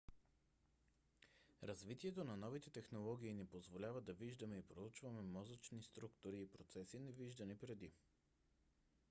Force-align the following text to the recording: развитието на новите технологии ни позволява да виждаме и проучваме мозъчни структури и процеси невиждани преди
развитието 1.63 2.23
на 2.23 2.37
новите 2.37 2.69
технологии 2.69 3.33
ни 3.33 3.45
позволява 3.45 4.01
да 4.01 4.13
виждаме 4.13 4.57
и 4.57 4.61
проучваме 4.67 5.21
мозъчни 5.21 5.83
структури 5.83 6.41
и 6.41 6.49
процеси 6.49 6.99
невиждани 6.99 7.57
преди 7.57 7.93